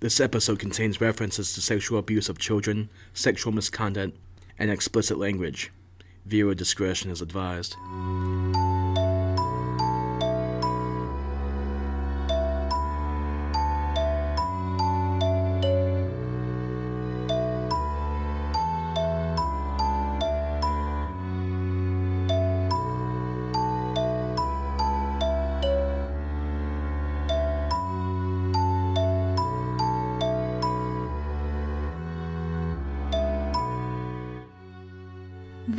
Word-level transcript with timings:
This 0.00 0.20
episode 0.20 0.58
contains 0.58 1.00
references 1.00 1.54
to 1.54 1.62
sexual 1.62 1.98
abuse 1.98 2.28
of 2.28 2.38
children, 2.38 2.90
sexual 3.14 3.52
misconduct, 3.54 4.14
and 4.58 4.70
explicit 4.70 5.16
language. 5.16 5.72
Viewer 6.26 6.54
discretion 6.54 7.10
is 7.10 7.22
advised. 7.22 7.74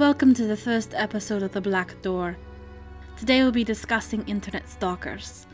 Welcome 0.08 0.34
to 0.36 0.46
the 0.46 0.56
first 0.56 0.94
episode 0.94 1.44
of 1.44 1.52
The 1.52 1.60
Black 1.60 2.02
Door. 2.02 2.38
Today 3.18 3.44
we'll 3.44 3.52
be 3.52 3.66
discussing 3.66 4.24
internet 4.26 4.70
stalkers. 4.70 5.46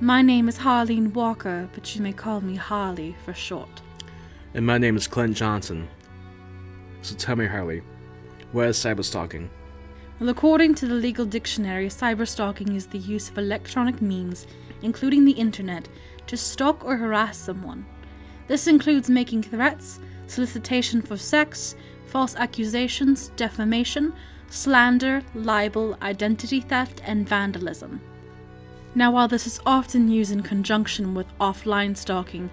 My 0.00 0.22
name 0.22 0.48
is 0.48 0.58
Harleen 0.58 1.14
Walker, 1.14 1.68
but 1.72 1.94
you 1.94 2.02
may 2.02 2.12
call 2.12 2.40
me 2.40 2.56
Harley 2.56 3.14
for 3.24 3.32
short. 3.32 3.80
And 4.54 4.66
my 4.66 4.76
name 4.76 4.96
is 4.96 5.06
Clint 5.06 5.36
Johnson. 5.36 5.88
So 7.02 7.14
tell 7.14 7.36
me, 7.36 7.46
Harley, 7.46 7.82
what 8.50 8.66
is 8.66 8.76
cyberstalking? 8.76 9.48
Well, 10.18 10.30
according 10.30 10.74
to 10.76 10.88
the 10.88 10.94
legal 10.94 11.24
dictionary, 11.24 11.86
cyberstalking 11.86 12.74
is 12.74 12.88
the 12.88 12.98
use 12.98 13.30
of 13.30 13.38
electronic 13.38 14.02
means, 14.02 14.48
including 14.82 15.24
the 15.24 15.30
internet, 15.30 15.88
to 16.26 16.36
stalk 16.36 16.84
or 16.84 16.96
harass 16.96 17.38
someone. 17.38 17.86
This 18.48 18.66
includes 18.66 19.08
making 19.08 19.44
threats, 19.44 20.00
solicitation 20.26 21.02
for 21.02 21.16
sex, 21.16 21.76
false 22.12 22.36
accusations, 22.36 23.30
defamation, 23.36 24.12
slander, 24.50 25.22
libel, 25.34 25.96
identity 26.02 26.60
theft, 26.60 27.00
and 27.06 27.26
vandalism. 27.26 28.02
Now, 28.94 29.12
while 29.12 29.28
this 29.28 29.46
is 29.46 29.60
often 29.64 30.10
used 30.10 30.30
in 30.30 30.42
conjunction 30.42 31.14
with 31.14 31.26
offline 31.38 31.96
stalking, 31.96 32.50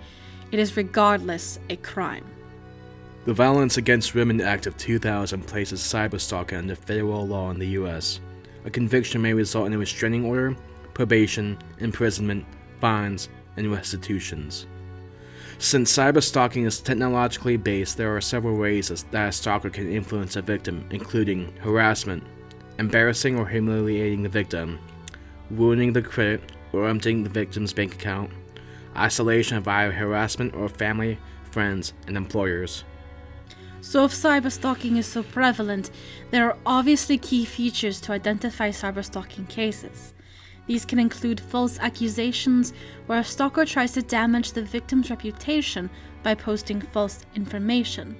it 0.54 0.60
is 0.60 0.78
regardless 0.78 1.60
a 1.70 1.76
crime. 1.76 2.24
The 3.26 3.34
Violence 3.34 3.76
Against 3.76 4.16
Women 4.16 4.40
Act 4.40 4.66
of 4.66 4.78
2000 4.78 5.46
places 5.46 5.82
cyberstalking 5.82 6.58
under 6.58 6.76
federal 6.76 7.28
law 7.28 7.52
in 7.52 7.60
the 7.60 7.68
U.S. 7.80 8.22
A 8.64 8.70
conviction 8.70 9.22
may 9.22 9.34
result 9.34 9.68
in 9.68 9.74
a 9.74 9.78
restraining 9.78 10.24
order, 10.24 10.56
probation, 10.94 11.58
imprisonment, 11.80 12.46
fines, 12.80 13.28
and 13.58 13.70
restitutions. 13.70 14.68
Since 15.62 15.92
cyberstalking 15.92 16.66
is 16.66 16.80
technologically 16.80 17.58
based, 17.58 17.98
there 17.98 18.16
are 18.16 18.22
several 18.22 18.56
ways 18.56 18.88
that 19.12 19.28
a 19.28 19.32
stalker 19.34 19.70
can 19.70 19.92
influence 19.92 20.38
a 20.38 20.42
victim, 20.42 20.88
including 20.90 21.54
harassment, 21.58 22.24
embarrassing 22.78 23.38
or 23.38 23.46
humiliating 23.46 24.24
the 24.24 24.30
victim, 24.30 24.80
ruining 25.52 25.92
the 25.92 26.02
credit 26.02 26.54
or 26.72 26.88
emptying 26.88 27.24
the 27.24 27.30
victim's 27.30 27.74
bank 27.74 27.96
account, 27.96 28.32
isolation 28.96 29.62
via 29.62 29.92
harassment 29.92 30.56
or 30.56 30.70
family, 30.70 31.20
friends, 31.52 31.92
and 32.08 32.16
employers. 32.16 32.86
So, 33.82 34.06
if 34.06 34.14
cyberstalking 34.14 34.96
is 34.96 35.08
so 35.08 35.24
prevalent, 35.24 35.92
there 36.32 36.50
are 36.50 36.58
obviously 36.66 37.18
key 37.18 37.44
features 37.44 38.00
to 38.02 38.14
identify 38.14 38.70
cyberstalking 38.70 39.50
cases. 39.50 40.14
These 40.70 40.86
can 40.86 41.00
include 41.00 41.40
false 41.40 41.80
accusations, 41.80 42.74
where 43.08 43.22
a 43.22 43.24
stalker 43.24 43.66
tries 43.66 43.94
to 43.94 44.04
damage 44.04 44.52
the 44.52 44.62
victim's 44.62 45.10
reputation 45.10 45.90
by 46.22 46.36
posting 46.36 46.80
false 46.80 47.26
information, 47.34 48.16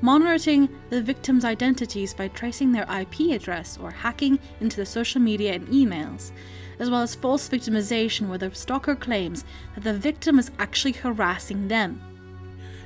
monitoring 0.00 0.68
the 0.90 1.02
victim's 1.02 1.44
identities 1.44 2.14
by 2.14 2.28
tracing 2.28 2.70
their 2.70 2.86
IP 2.88 3.32
address 3.32 3.76
or 3.76 3.90
hacking 3.90 4.38
into 4.60 4.76
the 4.76 4.86
social 4.86 5.20
media 5.20 5.54
and 5.54 5.66
emails, 5.66 6.30
as 6.78 6.88
well 6.88 7.02
as 7.02 7.16
false 7.16 7.48
victimization, 7.48 8.28
where 8.28 8.38
the 8.38 8.54
stalker 8.54 8.94
claims 8.94 9.44
that 9.74 9.82
the 9.82 9.92
victim 9.92 10.38
is 10.38 10.52
actually 10.60 10.92
harassing 10.92 11.66
them. 11.66 12.00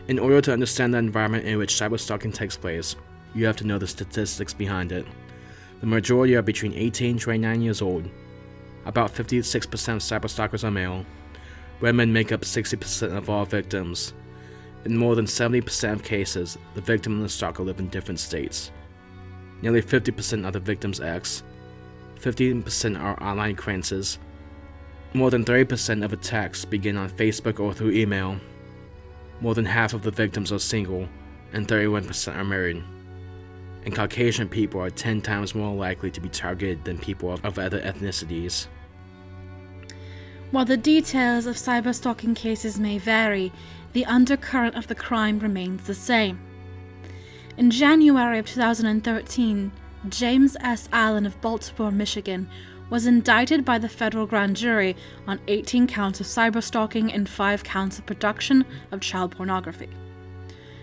In 0.09 0.19
order 0.19 0.41
to 0.41 0.53
understand 0.55 0.95
the 0.95 0.99
environment 0.99 1.45
in 1.45 1.59
which 1.59 1.75
cyberstalking 1.75 2.33
takes 2.33 2.57
place, 2.57 2.97
you 3.35 3.45
have 3.45 3.57
to 3.57 3.67
know 3.67 3.77
the 3.77 3.87
statistics 3.87 4.55
behind 4.55 4.93
it. 4.93 5.07
The 5.81 5.87
majority 5.87 6.37
are 6.37 6.41
between 6.41 6.73
18 6.73 7.11
and 7.11 7.21
29 7.21 7.61
years 7.61 7.83
old, 7.83 8.09
about 8.87 9.13
56% 9.13 9.65
of 9.73 10.01
cyberstalkers 10.01 10.65
are 10.65 10.71
male. 10.71 11.05
Women 11.81 12.13
make 12.13 12.33
up 12.33 12.43
60% 12.43 13.17
of 13.17 13.31
all 13.31 13.45
victims. 13.45 14.15
In 14.85 14.97
more 14.97 15.15
than 15.15 15.25
70% 15.25 15.93
of 15.93 16.05
cases, 16.05 16.59
the 16.75 16.81
victim 16.81 17.15
and 17.15 17.25
the 17.25 17.29
stalker 17.29 17.63
live 17.63 17.81
in 17.81 17.89
different 17.89 18.21
states. 18.21 18.71
Nearly 19.63 19.83
50% 19.83 20.47
are 20.47 20.51
the 20.51 20.61
victim's 20.61 21.01
ex. 21.01 21.43
15% 22.21 23.01
are 23.01 23.23
online 23.23 23.53
acquaintances. 23.53 24.19
More 25.15 25.31
than 25.31 25.45
30% 25.45 26.05
of 26.05 26.13
attacks 26.13 26.65
begin 26.65 26.97
on 26.97 27.09
Facebook 27.09 27.61
or 27.61 27.73
through 27.73 27.93
email. 27.93 28.39
More 29.41 29.55
than 29.55 29.65
half 29.65 29.95
of 29.95 30.03
the 30.03 30.11
victims 30.11 30.53
are 30.53 30.59
single, 30.59 31.09
and 31.53 31.67
31% 31.67 32.37
are 32.37 32.45
married 32.45 32.83
and 33.85 33.95
Caucasian 33.95 34.49
people 34.49 34.81
are 34.81 34.91
10 34.91 35.21
times 35.21 35.55
more 35.55 35.75
likely 35.75 36.11
to 36.11 36.21
be 36.21 36.29
targeted 36.29 36.85
than 36.85 36.99
people 36.99 37.33
of, 37.33 37.45
of 37.45 37.59
other 37.59 37.81
ethnicities. 37.81 38.67
While 40.51 40.65
the 40.65 40.77
details 40.77 41.47
of 41.47 41.57
cyberstalking 41.57 42.37
cases 42.37 42.79
may 42.79 42.99
vary, 42.99 43.53
the 43.93 44.07
undercurrent 44.07 44.77
of 44.77 44.87
the 44.87 44.95
crime 44.95 45.39
remains 45.39 45.87
the 45.87 45.95
same. 45.95 46.39
In 47.57 47.71
January 47.71 48.39
of 48.39 48.47
2013, 48.47 49.73
James 50.09 50.57
S. 50.61 50.89
Allen 50.93 51.27
of 51.27 51.41
Baltimore, 51.41 51.91
Michigan, 51.91 52.49
was 52.91 53.07
indicted 53.07 53.65
by 53.65 53.79
the 53.79 53.89
federal 53.89 54.27
grand 54.27 54.57
jury 54.57 54.95
on 55.27 55.41
18 55.49 55.87
counts 55.87 56.21
of 56.21 56.27
cyberstalking 56.27 57.13
and 57.15 57.29
5 57.29 57.65
counts 57.65 57.99
of 57.99 58.07
production 58.07 58.65
of 58.93 59.01
child 59.01 59.37
pornography. 59.37 59.89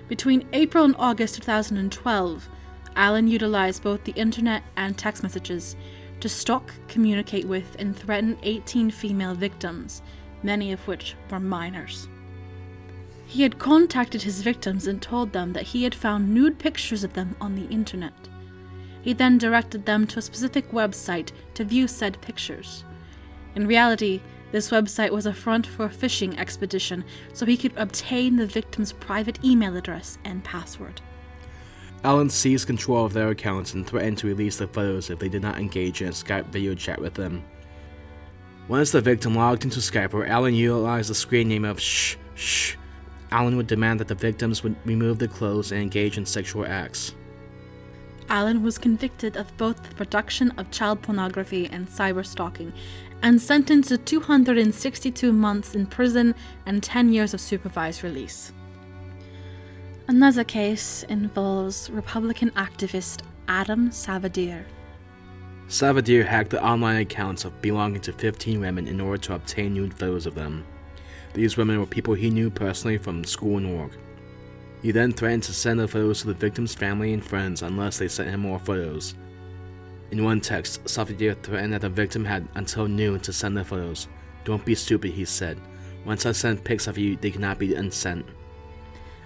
Between 0.08 0.48
April 0.52 0.84
and 0.84 0.96
August 0.98 1.36
2012, 1.36 2.50
Allen 2.96 3.28
utilized 3.28 3.84
both 3.84 4.04
the 4.04 4.12
internet 4.14 4.64
and 4.76 4.98
text 4.98 5.24
messages 5.24 5.76
to 6.22 6.30
stalk, 6.30 6.74
communicate 6.88 7.46
with, 7.46 7.76
and 7.80 7.96
threaten 7.96 8.38
18 8.44 8.92
female 8.92 9.36
victims, 9.36 10.02
many 10.44 10.72
of 10.72 10.88
which 10.88 11.16
were 11.30 11.40
minors. 11.40 12.08
He 13.26 13.44
had 13.44 13.60
contacted 13.60 14.24
his 14.24 14.42
victims 14.42 14.88
and 14.88 15.02
told 15.02 15.32
them 15.32 15.54
that 15.54 15.68
he 15.68 15.84
had 15.84 15.96
found 15.96 16.34
nude 16.34 16.60
pictures 16.60 17.04
of 17.04 17.14
them 17.14 17.36
on 17.40 17.56
the 17.56 17.68
internet. 17.68 18.14
He 19.02 19.14
then 19.14 19.38
directed 19.38 19.86
them 19.86 20.06
to 20.08 20.20
a 20.20 20.22
specific 20.22 20.72
website 20.72 21.32
to 21.54 21.64
view 21.64 21.88
said 21.88 22.22
pictures. 22.22 22.84
In 23.56 23.68
reality, 23.68 24.22
this 24.52 24.70
website 24.70 25.12
was 25.12 25.26
a 25.26 25.34
front 25.34 25.66
for 25.66 25.86
a 25.86 25.90
fishing 25.90 26.38
expedition 26.38 27.04
so 27.34 27.46
he 27.46 27.58
could 27.58 27.74
obtain 27.78 28.36
the 28.36 28.46
victim's 28.46 28.92
private 28.94 29.44
email 29.44 29.78
address 29.78 30.18
and 30.26 30.44
password. 30.44 31.02
Allen 32.04 32.30
seized 32.30 32.66
control 32.66 33.06
of 33.06 33.14
their 33.14 33.30
accounts 33.30 33.74
and 33.74 33.86
threatened 33.86 34.18
to 34.18 34.28
release 34.28 34.58
the 34.58 34.68
photos 34.68 35.10
if 35.10 35.20
they 35.20 35.30
did 35.30 35.42
not 35.42 35.60
engage 35.60 36.02
in 36.02 36.08
a 36.08 36.12
Skype 36.12 36.48
video 36.48 36.74
chat 36.74 37.00
with 37.00 37.14
them. 37.14 37.44
Once 38.68 38.92
the 38.92 39.02
victim 39.02 39.36
logged 39.36 39.64
into 39.64 39.80
Skype, 39.80 40.14
where 40.14 40.26
Allen 40.26 40.56
utilized 40.56 41.10
the 41.10 41.16
screen 41.16 41.48
name 41.48 41.66
of 41.66 41.80
Shh 41.80 42.16
Shh, 42.36 42.76
Allen 43.32 43.56
would 43.56 43.68
demand 43.68 44.00
that 44.00 44.08
the 44.08 44.16
victims 44.16 44.64
would 44.64 44.76
remove 44.86 45.20
their 45.20 45.28
clothes 45.28 45.72
and 45.72 45.82
engage 45.82 46.18
in 46.18 46.26
sexual 46.26 46.66
acts. 46.66 47.14
Allen 48.30 48.64
was 48.64 48.78
convicted 48.78 49.38
of 49.38 49.56
both 49.58 49.84
the 49.84 49.94
production 49.96 50.52
of 50.52 50.72
child 50.72 51.02
pornography 51.02 51.68
and 51.68 51.88
cyber 51.88 52.26
stalking 52.26 52.74
and 53.22 53.42
sentenced 53.42 53.90
to 53.90 53.98
262 53.98 55.32
months 55.32 55.76
in 55.76 55.86
prison 55.86 56.34
and 56.66 56.82
10 56.82 57.14
years 57.14 57.34
of 57.34 57.42
supervised 57.42 58.04
release. 58.04 58.54
Another 60.12 60.44
case 60.44 61.04
involves 61.04 61.90
Republican 61.90 62.52
activist 62.52 63.22
Adam 63.48 63.92
Savader. 63.92 64.66
Savader 65.70 66.26
hacked 66.26 66.50
the 66.50 66.62
online 66.62 66.98
accounts 66.98 67.46
of 67.46 67.62
belonging 67.62 68.02
to 68.02 68.12
15 68.12 68.60
women 68.60 68.90
in 68.90 69.00
order 69.00 69.22
to 69.22 69.36
obtain 69.36 69.74
nude 69.74 69.98
photos 69.98 70.26
of 70.26 70.36
them. 70.36 70.66
These 71.34 71.56
women 71.56 71.80
were 71.80 71.86
people 71.86 72.14
he 72.14 72.30
knew 72.30 72.50
personally 72.50 72.98
from 72.98 73.24
school 73.24 73.56
and 73.56 73.80
work. 73.80 73.98
He 74.82 74.92
then 74.92 75.14
threatened 75.14 75.44
to 75.44 75.54
send 75.54 75.80
the 75.80 75.88
photos 75.88 76.20
to 76.22 76.28
the 76.28 76.34
victim's 76.34 76.76
family 76.76 77.14
and 77.14 77.24
friends 77.24 77.62
unless 77.62 77.98
they 77.98 78.10
sent 78.10 78.32
him 78.32 78.42
more 78.42 78.60
photos. 78.60 79.16
In 80.12 80.26
one 80.26 80.42
text, 80.42 80.84
Savader 80.84 81.42
threatened 81.42 81.72
that 81.72 81.82
the 81.82 81.90
victim 81.90 82.26
had 82.26 82.50
until 82.56 82.90
noon 82.90 83.22
to 83.22 83.32
send 83.32 83.56
the 83.56 83.64
photos. 83.64 84.10
Don't 84.44 84.66
be 84.66 84.76
stupid, 84.76 85.12
he 85.12 85.24
said. 85.24 85.58
Once 86.04 86.26
I 86.26 86.34
send 86.34 86.66
pics 86.66 86.88
of 86.88 86.98
you, 86.98 87.16
they 87.16 87.32
cannot 87.32 87.60
be 87.60 87.76
unsent. 87.76 88.26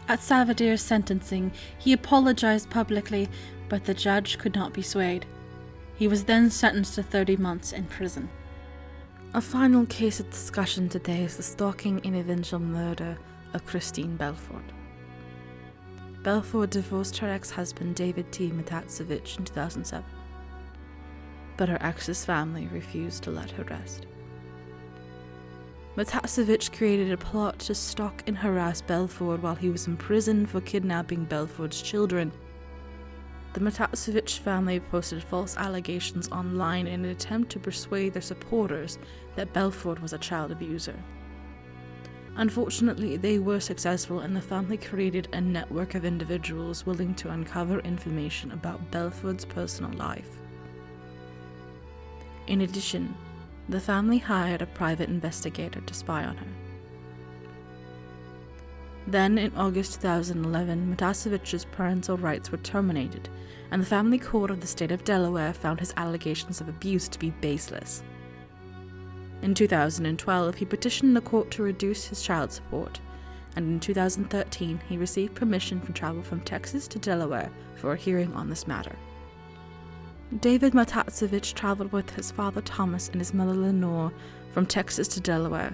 At 0.07 0.19
Savader's 0.19 0.81
sentencing, 0.81 1.51
he 1.77 1.93
apologized 1.93 2.69
publicly, 2.69 3.27
but 3.69 3.85
the 3.85 3.93
judge 3.93 4.37
could 4.37 4.53
not 4.53 4.73
be 4.73 4.83
swayed. 4.83 5.25
He 5.95 6.07
was 6.07 6.25
then 6.25 6.51
sentenced 6.51 6.95
to 6.95 7.03
30 7.03 7.37
months 7.37 7.71
in 7.71 7.85
prison. 7.85 8.29
A 9.33 9.41
final 9.41 9.85
case 9.87 10.19
of 10.19 10.29
discussion 10.29 10.89
today 10.89 11.23
is 11.23 11.37
the 11.37 11.43
stalking 11.43 12.01
and 12.05 12.15
eventual 12.15 12.59
murder 12.59 13.17
of 13.53 13.65
Christine 13.65 14.15
Belford. 14.15 14.71
Belford 16.21 16.69
divorced 16.69 17.17
her 17.17 17.29
ex 17.29 17.49
husband 17.49 17.95
David 17.95 18.31
T. 18.31 18.49
Matusiewicz 18.49 19.37
in 19.37 19.45
2007, 19.45 20.05
but 21.57 21.69
her 21.69 21.77
ex's 21.81 22.25
family 22.25 22.67
refused 22.67 23.23
to 23.23 23.31
let 23.31 23.51
her 23.51 23.63
rest. 23.63 24.05
Matusiewicz 25.95 26.75
created 26.75 27.09
a 27.13 27.17
plot 27.17 27.57
to 27.59 27.73
stalk 27.73 28.21
and 28.27 28.37
harass 28.37 28.81
Belford 28.81 29.41
while 29.41 29.55
he 29.55 29.69
was 29.69 29.87
in 29.87 29.95
prison 29.95 30.45
for 30.45 30.59
kidnapping 30.59 31.23
Belford's 31.23 31.81
children. 31.81 32.33
The 33.53 33.61
Matusiewicz 33.61 34.37
family 34.37 34.81
posted 34.81 35.23
false 35.23 35.55
allegations 35.55 36.27
online 36.27 36.87
in 36.87 37.05
an 37.05 37.11
attempt 37.11 37.49
to 37.53 37.59
persuade 37.59 38.11
their 38.11 38.21
supporters 38.21 38.99
that 39.37 39.53
Belford 39.53 39.99
was 39.99 40.11
a 40.11 40.17
child 40.17 40.51
abuser. 40.51 40.99
Unfortunately, 42.35 43.15
they 43.15 43.39
were 43.39 43.61
successful, 43.61 44.19
and 44.19 44.35
the 44.35 44.41
family 44.41 44.75
created 44.75 45.29
a 45.31 45.39
network 45.39 45.95
of 45.95 46.03
individuals 46.03 46.85
willing 46.85 47.15
to 47.15 47.29
uncover 47.29 47.79
information 47.79 48.51
about 48.51 48.91
Belford's 48.91 49.45
personal 49.45 49.93
life. 49.93 50.41
In 52.47 52.59
addition, 52.59 53.15
the 53.69 53.79
family 53.79 54.17
hired 54.17 54.61
a 54.61 54.67
private 54.67 55.09
investigator 55.09 55.81
to 55.81 55.93
spy 55.93 56.23
on 56.23 56.37
her. 56.37 56.47
Then, 59.07 59.37
in 59.37 59.55
August 59.55 60.01
2011, 60.01 60.95
Matusiewicz's 60.95 61.65
parental 61.65 62.17
rights 62.17 62.51
were 62.51 62.57
terminated, 62.57 63.29
and 63.71 63.81
the 63.81 63.85
family 63.85 64.17
court 64.17 64.49
of 64.49 64.61
the 64.61 64.67
state 64.67 64.91
of 64.91 65.03
Delaware 65.03 65.53
found 65.53 65.79
his 65.79 65.93
allegations 65.97 66.59
of 66.59 66.69
abuse 66.69 67.07
to 67.09 67.19
be 67.19 67.29
baseless. 67.29 68.03
In 69.41 69.53
2012, 69.53 70.55
he 70.55 70.65
petitioned 70.65 71.15
the 71.15 71.21
court 71.21 71.51
to 71.51 71.63
reduce 71.63 72.05
his 72.05 72.23
child 72.23 72.51
support, 72.51 72.99
and 73.55 73.67
in 73.67 73.79
2013, 73.79 74.81
he 74.89 74.97
received 74.97 75.35
permission 75.35 75.81
to 75.81 75.93
travel 75.93 76.23
from 76.23 76.41
Texas 76.41 76.87
to 76.87 76.99
Delaware 76.99 77.51
for 77.75 77.93
a 77.93 77.97
hearing 77.97 78.33
on 78.33 78.49
this 78.49 78.67
matter. 78.67 78.95
David 80.39 80.73
Matusiewicz 80.73 81.53
traveled 81.53 81.91
with 81.91 82.09
his 82.09 82.31
father 82.31 82.61
Thomas 82.61 83.09
and 83.09 83.21
his 83.21 83.33
mother 83.33 83.53
Lenore 83.53 84.11
from 84.51 84.65
Texas 84.65 85.07
to 85.09 85.19
Delaware. 85.19 85.73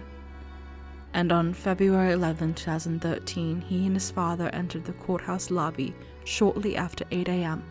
And 1.13 1.31
on 1.31 1.53
February 1.53 2.12
11, 2.12 2.56
2013, 2.56 3.62
he 3.62 3.86
and 3.86 3.95
his 3.95 4.12
father 4.12 4.50
entered 4.53 4.86
the 4.86 4.94
courthouse 4.94 5.51
lobby 5.51 5.95
shortly 6.25 6.75
after 6.75 7.06
8 7.12 7.30
a.m., 7.30 7.63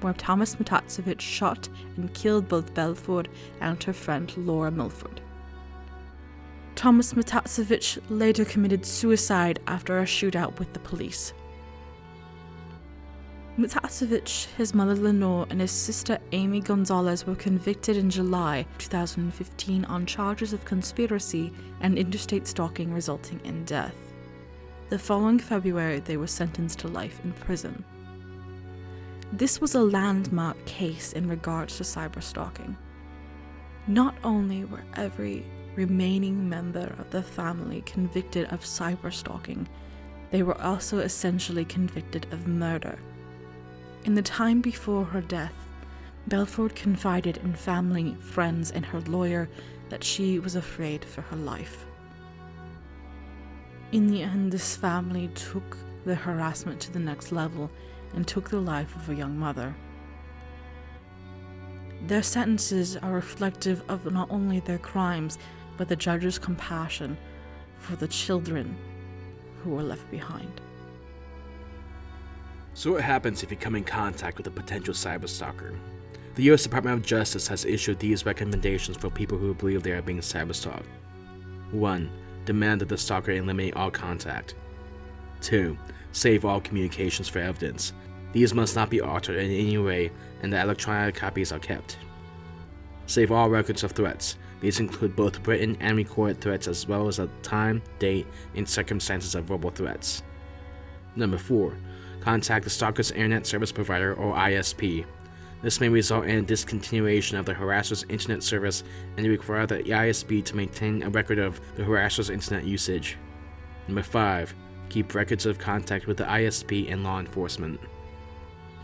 where 0.00 0.14
Thomas 0.14 0.56
Matusiewicz 0.56 1.20
shot 1.20 1.68
and 1.96 2.12
killed 2.14 2.48
both 2.48 2.74
Belford 2.74 3.28
and 3.60 3.82
her 3.84 3.92
friend 3.92 4.32
Laura 4.36 4.70
Mulford. 4.70 5.20
Thomas 6.74 7.12
Matusiewicz 7.12 7.98
later 8.08 8.46
committed 8.46 8.84
suicide 8.86 9.60
after 9.66 9.98
a 9.98 10.04
shootout 10.04 10.58
with 10.58 10.72
the 10.72 10.80
police. 10.80 11.34
Matusiewicz, 13.56 14.46
his 14.56 14.74
mother 14.74 14.96
Lenore, 14.96 15.46
and 15.48 15.60
his 15.60 15.70
sister 15.70 16.18
Amy 16.32 16.58
Gonzalez 16.58 17.24
were 17.24 17.36
convicted 17.36 17.96
in 17.96 18.10
July 18.10 18.66
2015 18.78 19.84
on 19.84 20.06
charges 20.06 20.52
of 20.52 20.64
conspiracy 20.64 21.52
and 21.80 21.96
interstate 21.96 22.48
stalking 22.48 22.92
resulting 22.92 23.40
in 23.44 23.64
death. 23.64 23.94
The 24.88 24.98
following 24.98 25.38
February, 25.38 26.00
they 26.00 26.16
were 26.16 26.26
sentenced 26.26 26.80
to 26.80 26.88
life 26.88 27.20
in 27.22 27.32
prison. 27.32 27.84
This 29.32 29.60
was 29.60 29.76
a 29.76 29.80
landmark 29.80 30.62
case 30.64 31.12
in 31.12 31.28
regards 31.28 31.76
to 31.76 31.84
cyber 31.84 32.24
stalking. 32.24 32.76
Not 33.86 34.16
only 34.24 34.64
were 34.64 34.84
every 34.96 35.46
remaining 35.76 36.48
member 36.48 36.92
of 36.98 37.08
the 37.10 37.22
family 37.22 37.82
convicted 37.82 38.52
of 38.52 38.62
cyber 38.62 39.12
stalking, 39.12 39.68
they 40.32 40.42
were 40.42 40.60
also 40.60 40.98
essentially 40.98 41.64
convicted 41.64 42.26
of 42.32 42.48
murder. 42.48 42.98
In 44.04 44.14
the 44.14 44.22
time 44.22 44.60
before 44.60 45.04
her 45.06 45.22
death, 45.22 45.54
Belford 46.26 46.74
confided 46.74 47.38
in 47.38 47.54
family, 47.54 48.14
friends, 48.20 48.70
and 48.70 48.84
her 48.84 49.00
lawyer 49.00 49.48
that 49.88 50.04
she 50.04 50.38
was 50.38 50.56
afraid 50.56 51.02
for 51.02 51.22
her 51.22 51.36
life. 51.36 51.86
In 53.92 54.06
the 54.08 54.22
end, 54.22 54.52
this 54.52 54.76
family 54.76 55.28
took 55.28 55.78
the 56.04 56.14
harassment 56.14 56.80
to 56.82 56.92
the 56.92 56.98
next 56.98 57.32
level 57.32 57.70
and 58.14 58.28
took 58.28 58.50
the 58.50 58.60
life 58.60 58.94
of 58.94 59.08
a 59.08 59.14
young 59.14 59.38
mother. 59.38 59.74
Their 62.06 62.22
sentences 62.22 62.98
are 62.98 63.12
reflective 63.12 63.82
of 63.88 64.12
not 64.12 64.30
only 64.30 64.60
their 64.60 64.78
crimes, 64.78 65.38
but 65.78 65.88
the 65.88 65.96
judge's 65.96 66.38
compassion 66.38 67.16
for 67.78 67.96
the 67.96 68.08
children 68.08 68.76
who 69.62 69.70
were 69.70 69.82
left 69.82 70.10
behind. 70.10 70.60
So, 72.76 72.92
what 72.92 73.02
happens 73.02 73.44
if 73.44 73.52
you 73.52 73.56
come 73.56 73.76
in 73.76 73.84
contact 73.84 74.36
with 74.36 74.48
a 74.48 74.50
potential 74.50 74.94
cyberstalker? 74.94 75.76
The 76.34 76.42
U.S. 76.44 76.64
Department 76.64 76.98
of 76.98 77.06
Justice 77.06 77.46
has 77.46 77.64
issued 77.64 78.00
these 78.00 78.26
recommendations 78.26 78.96
for 78.96 79.10
people 79.10 79.38
who 79.38 79.54
believe 79.54 79.84
they 79.84 79.92
are 79.92 80.02
being 80.02 80.18
cyberstalked. 80.18 80.86
1. 81.70 82.10
Demand 82.44 82.80
that 82.80 82.88
the 82.88 82.98
stalker 82.98 83.30
eliminate 83.30 83.76
all 83.76 83.92
contact. 83.92 84.56
2. 85.42 85.78
Save 86.10 86.44
all 86.44 86.60
communications 86.60 87.28
for 87.28 87.38
evidence. 87.38 87.92
These 88.32 88.54
must 88.54 88.74
not 88.74 88.90
be 88.90 89.00
altered 89.00 89.36
in 89.36 89.52
any 89.52 89.78
way, 89.78 90.10
and 90.42 90.52
the 90.52 90.60
electronic 90.60 91.14
copies 91.14 91.52
are 91.52 91.60
kept. 91.60 91.98
Save 93.06 93.30
all 93.30 93.48
records 93.48 93.84
of 93.84 93.92
threats. 93.92 94.36
These 94.60 94.80
include 94.80 95.14
both 95.14 95.46
written 95.46 95.76
and 95.78 95.96
recorded 95.96 96.40
threats 96.40 96.66
as 96.66 96.88
well 96.88 97.06
as 97.06 97.18
the 97.18 97.28
time, 97.42 97.82
date, 98.00 98.26
and 98.56 98.68
circumstances 98.68 99.36
of 99.36 99.44
verbal 99.44 99.70
threats. 99.70 100.24
Number 101.14 101.38
4. 101.38 101.76
Contact 102.20 102.64
the 102.64 102.70
stalker's 102.70 103.10
internet 103.10 103.46
service 103.46 103.72
provider 103.72 104.14
or 104.14 104.34
ISP. 104.34 105.04
This 105.62 105.80
may 105.80 105.88
result 105.88 106.26
in 106.26 106.38
a 106.38 106.46
discontinuation 106.46 107.38
of 107.38 107.46
the 107.46 107.54
harasser's 107.54 108.04
internet 108.08 108.42
service 108.42 108.84
and 109.16 109.26
require 109.26 109.66
the 109.66 109.82
ISP 109.82 110.44
to 110.44 110.56
maintain 110.56 111.02
a 111.02 111.08
record 111.10 111.38
of 111.38 111.60
the 111.76 111.82
harasser's 111.82 112.30
internet 112.30 112.64
usage. 112.64 113.16
Number 113.88 114.02
5. 114.02 114.54
Keep 114.90 115.14
records 115.14 115.46
of 115.46 115.58
contact 115.58 116.06
with 116.06 116.18
the 116.18 116.24
ISP 116.24 116.92
and 116.92 117.02
law 117.02 117.18
enforcement. 117.18 117.80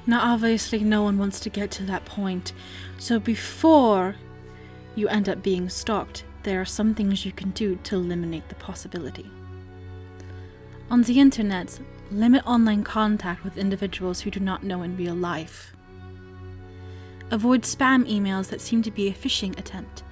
Now, 0.07 0.33
obviously, 0.33 0.81
no 0.81 1.03
one 1.03 1.19
wants 1.19 1.41
to 1.41 1.51
get 1.51 1.71
to 1.73 1.83
that 1.85 2.05
point, 2.07 2.53
so 2.99 3.21
before 3.21 4.17
you 4.95 5.09
end 5.09 5.29
up 5.29 5.43
being 5.43 5.69
stalked, 5.69 6.25
there 6.43 6.61
are 6.61 6.65
some 6.65 6.95
things 6.95 7.27
you 7.27 7.33
can 7.33 7.51
do 7.51 7.77
to 7.85 7.97
eliminate 7.97 8.49
the 8.49 8.55
possibility. 8.55 9.31
On 10.91 11.03
the 11.03 11.21
internet, 11.21 11.79
limit 12.11 12.47
online 12.47 12.83
contact 12.83 13.45
with 13.45 13.59
individuals 13.59 14.21
who 14.21 14.31
do 14.31 14.41
not 14.41 14.63
know 14.65 14.83
in 14.83 14.97
real 14.97 15.15
life. 15.15 15.73
Avoid 17.31 17.63
spam 17.63 18.09
emails 18.11 18.49
that 18.49 18.61
seem 18.61 18.83
to 18.83 18.91
be 18.91 19.09
a 19.09 19.13
phishing 19.13 19.57
attempt. 19.59 20.03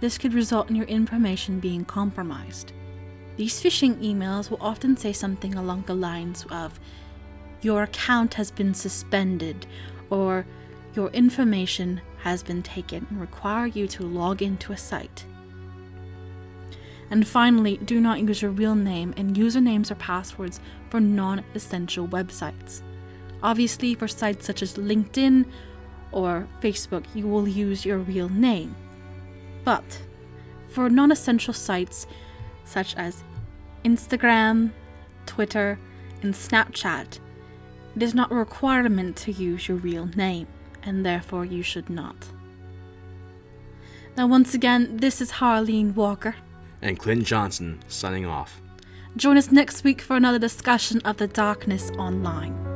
This 0.00 0.16
could 0.16 0.32
result 0.32 0.70
in 0.70 0.76
your 0.76 0.86
information 0.86 1.60
being 1.60 1.84
compromised. 1.84 2.72
These 3.36 3.60
phishing 3.62 3.96
emails 4.02 4.50
will 4.50 4.62
often 4.62 4.96
say 4.96 5.12
something 5.12 5.54
along 5.54 5.82
the 5.82 5.94
lines 5.94 6.46
of, 6.50 6.80
Your 7.60 7.82
account 7.82 8.34
has 8.34 8.50
been 8.50 8.72
suspended, 8.72 9.66
or 10.08 10.46
Your 10.94 11.10
information 11.10 12.00
has 12.22 12.42
been 12.42 12.62
taken, 12.62 13.06
and 13.10 13.20
require 13.20 13.66
you 13.66 13.86
to 13.88 14.04
log 14.04 14.40
into 14.40 14.72
a 14.72 14.76
site. 14.76 15.26
And 17.10 17.26
finally, 17.26 17.76
do 17.78 18.00
not 18.00 18.20
use 18.20 18.42
your 18.42 18.50
real 18.50 18.74
name 18.74 19.14
and 19.16 19.36
usernames 19.36 19.90
or 19.90 19.96
passwords 19.96 20.60
for 20.90 21.00
non 21.00 21.44
essential 21.54 22.08
websites. 22.08 22.82
Obviously, 23.42 23.94
for 23.94 24.08
sites 24.08 24.46
such 24.46 24.62
as 24.62 24.74
LinkedIn 24.74 25.44
or 26.12 26.48
Facebook, 26.60 27.04
you 27.14 27.26
will 27.26 27.46
use 27.46 27.84
your 27.84 27.98
real 27.98 28.28
name. 28.28 28.74
But 29.64 30.02
for 30.68 30.88
non 30.88 31.12
essential 31.12 31.54
sites 31.54 32.06
such 32.64 32.96
as 32.96 33.22
Instagram, 33.84 34.70
Twitter, 35.26 35.78
and 36.22 36.32
Snapchat, 36.32 37.18
it 37.96 38.02
is 38.02 38.14
not 38.14 38.32
a 38.32 38.34
requirement 38.34 39.16
to 39.18 39.32
use 39.32 39.68
your 39.68 39.76
real 39.76 40.06
name, 40.16 40.46
and 40.82 41.04
therefore 41.04 41.44
you 41.44 41.62
should 41.62 41.90
not. 41.90 42.16
Now, 44.16 44.26
once 44.26 44.54
again, 44.54 44.96
this 44.96 45.20
is 45.20 45.32
Harleen 45.32 45.94
Walker. 45.94 46.36
And 46.84 46.98
Clint 46.98 47.24
Johnson 47.24 47.80
signing 47.88 48.26
off. 48.26 48.60
Join 49.16 49.36
us 49.38 49.50
next 49.50 49.84
week 49.84 50.00
for 50.02 50.16
another 50.16 50.38
discussion 50.38 51.00
of 51.04 51.16
the 51.16 51.26
darkness 51.26 51.90
online. 51.98 52.73